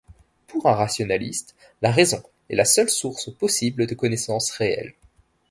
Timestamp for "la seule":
2.55-2.89